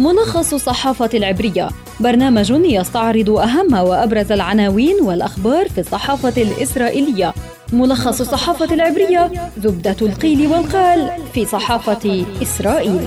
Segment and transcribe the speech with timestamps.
[0.00, 1.68] ملخص الصحافة العبرية.
[2.00, 7.34] برنامج يستعرض أهم وأبرز العناوين والأخبار في الصحافة الإسرائيلية.
[7.72, 13.00] ملخص الصحافة العبرية زبدة القيل والقال في صحافة إسرائيل.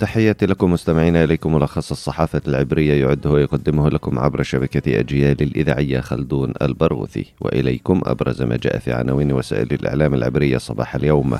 [0.00, 1.54] تحياتي لكم مستمعينا إليكم.
[1.54, 7.26] ملخص الصحافة العبرية يعده ويقدمه لكم عبر شبكة أجيال الإذاعية خلدون البرغوثي.
[7.40, 11.38] وإليكم أبرز ما جاء في عناوين وسائل الإعلام العبرية صباح اليوم.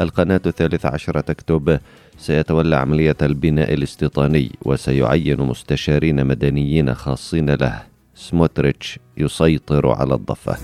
[0.00, 1.78] القناة الثالثة عشرة تكتب
[2.18, 7.82] سيتولى عملية البناء الاستيطاني وسيعين مستشارين مدنيين خاصين له.
[8.14, 10.56] سموتريتش يسيطر على الضفة.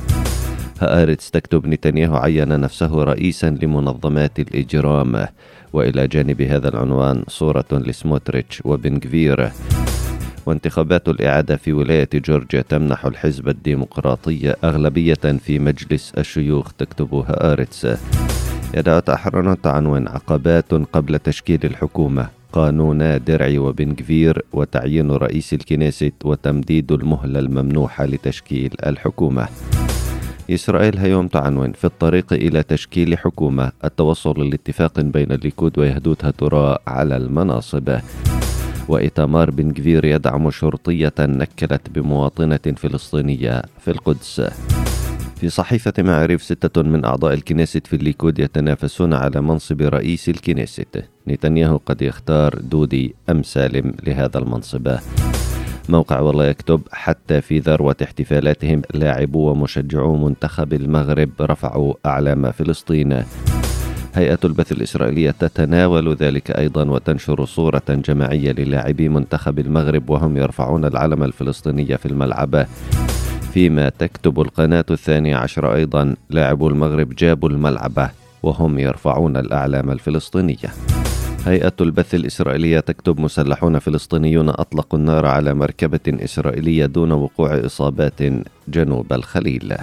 [0.80, 5.26] هآرتس تكتب نتنياهو عين نفسه رئيسا لمنظمات الإجرام.
[5.72, 9.50] وإلى جانب هذا العنوان صورة لسموتريتش وبنغفير
[10.46, 17.86] وانتخابات الإعادة في ولاية جورجيا تمنح الحزب الديمقراطي أغلبية في مجلس الشيوخ تكتبها هآرتس
[18.74, 27.38] يدعو تحرنت عنوان عقبات قبل تشكيل الحكومة قانون درعي وبنغفير وتعيين رئيس الكنيست وتمديد المهلة
[27.38, 29.48] الممنوحة لتشكيل الحكومة.
[30.50, 33.72] إسرائيل هيوم تعنون في الطريق إلى تشكيل حكومة.
[33.84, 37.98] التوصل لاتفاق بين الليكود ويهدوت هتراء على المناصب.
[38.88, 44.40] وإتمار بن كفير يدعم شرطية نكلت بمواطنة فلسطينية في القدس.
[45.40, 51.04] في صحيفة معارف ستة من أعضاء الكنيست في الليكود يتنافسون على منصب رئيس الكنيست.
[51.28, 54.96] نتنياهو قد يختار دودي أم سالم لهذا المنصب.
[55.88, 63.22] موقع والله يكتب حتى في ذروة احتفالاتهم لاعبو ومشجعو منتخب المغرب رفعوا أعلام فلسطين.
[64.14, 71.22] هيئة البث الإسرائيلية تتناول ذلك أيضا وتنشر صورة جماعية للاعبي منتخب المغرب وهم يرفعون العلم
[71.22, 72.66] الفلسطيني في الملعب.
[73.54, 78.10] فيما تكتب القناة الثانية عشر أيضا لاعبو المغرب جابوا الملعب
[78.42, 80.68] وهم يرفعون الأعلام الفلسطينية.
[81.46, 88.20] هيئة البث الإسرائيلية تكتب مسلحون فلسطينيون أطلقوا النار على مركبة إسرائيلية دون وقوع إصابات
[88.68, 89.76] جنوب الخليل.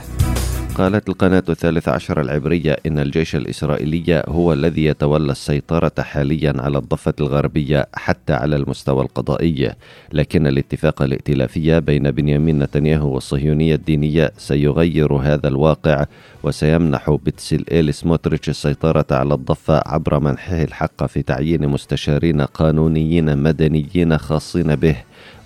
[0.78, 7.14] قالت القناة الثالث عشر العبرية إن الجيش الإسرائيلي هو الذي يتولى السيطرة حاليا على الضفة
[7.20, 9.72] الغربية حتى على المستوى القضائي.
[10.14, 16.06] لكن الاتفاق الائتلافي بين بنيامين نتنياهو والصهيونية الدينية سيغير هذا الواقع
[16.44, 24.76] وسيمنح بتسل سموتريتش السيطرة على الضفة عبر منحه الحق في تعيين مستشارين قانونيين مدنيين خاصين
[24.76, 24.96] به.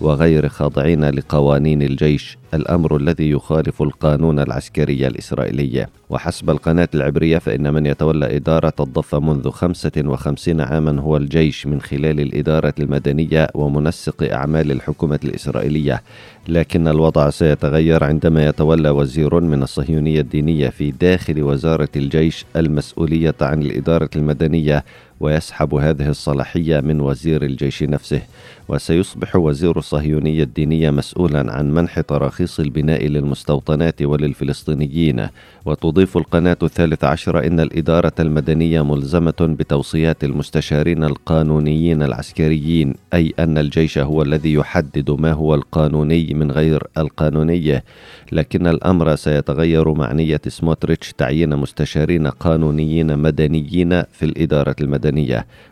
[0.02, 5.88] وغير خاضعين لقوانين الجيش الأمر الذي يخالف القانون العسكري الإسرائيلي.
[6.10, 12.20] وحسب القناة العبرية فإن من يتولى إدارة الضفة منذ 55 عاما هو الجيش من خلال
[12.20, 16.02] الإدارة المدنية ومنسق أعمال الحكومة الإسرائيلية.
[16.48, 23.62] لكن الوضع سيتغير عندما يتولى وزير من الصهيونية الدينية في داخل وزارة الجيش المسؤولية عن
[23.62, 24.84] الإدارة المدنية
[25.22, 28.22] ويسحب هذه الصلاحية من وزير الجيش نفسه
[28.68, 35.28] وسيصبح وزير الصهيونية الدينية مسؤولا عن منح تراخيص البناء للمستوطنات وللفلسطينيين.
[35.66, 43.98] وتضيف القناة الثالث عشر إن الإدارة المدنية ملزمة بتوصيات المستشارين القانونيين العسكريين أي أن الجيش
[43.98, 47.84] هو الذي يحدد ما هو القانوني من غير القانوني
[48.32, 55.11] لكن الأمر سيتغير مع نية سموتريتش تعيين مستشارين قانونيين مدنيين في الإدارة المدنية.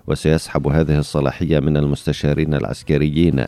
[0.07, 3.45] وسيسحب هذه الصلاحية من المستشارين العسكريين.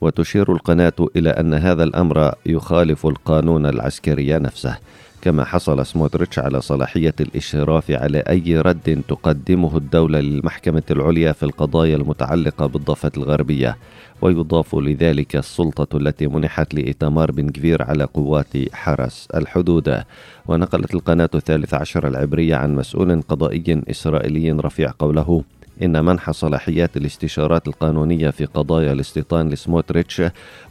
[0.00, 4.78] وتشير القناة إلى أن هذا الأمر يخالف القانون العسكري نفسه.
[5.22, 11.96] كما حصل سموتريتش على صلاحية الإشراف على أي رد تقدمه الدولة للمحكمة العليا في القضايا
[11.96, 13.76] المتعلقة بالضفة الغربية.
[14.22, 20.02] ويضاف لذلك السلطة التي منحت لإيتمار بن كفير على قوات حرس الحدود.
[20.48, 25.44] ونقلت القناة الثالث عشر العبرية عن مسؤول قضائي إسرائيلي رفيع قوله
[25.82, 30.22] إن منح صلاحيات الاستشارات القانونية في قضايا الاستيطان لسموتريتش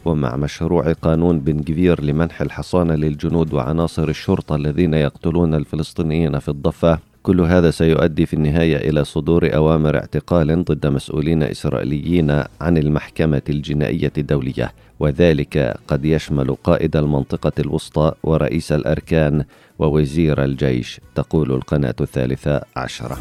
[0.04, 6.98] ومع مشروع قانون بن جفير لمنح الحصانة للجنود وعناصر الشرطة الذين يقتلون الفلسطينيين في الضفة.
[7.22, 12.30] كل هذا سيؤدي في النهاية إلى صدور أوامر اعتقال ضد مسؤولين إسرائيليين
[12.60, 14.72] عن المحكمة الجنائية الدولية.
[15.00, 19.44] وذلك قد يشمل قائد المنطقة الوسطى ورئيس الأركان
[19.78, 23.18] ووزير الجيش تقول القناة الثالثة عشرة.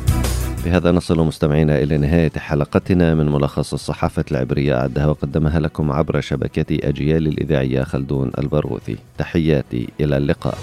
[0.65, 6.89] بهذا نصل مستمعينا إلى نهاية حلقتنا من ملخص الصحافة العبرية أعدها وقدمها لكم عبر شبكة
[6.89, 8.97] أجيال الإذاعية خلدون البرغوثي.
[9.17, 10.57] تحياتي إلى اللقاء.